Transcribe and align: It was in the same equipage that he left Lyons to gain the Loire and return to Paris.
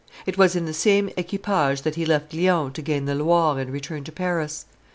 It 0.25 0.35
was 0.35 0.55
in 0.55 0.65
the 0.65 0.73
same 0.73 1.11
equipage 1.15 1.83
that 1.83 1.93
he 1.93 2.07
left 2.07 2.33
Lyons 2.33 2.73
to 2.73 2.81
gain 2.81 3.05
the 3.05 3.13
Loire 3.13 3.59
and 3.59 3.71
return 3.71 4.03
to 4.05 4.11
Paris. 4.11 4.65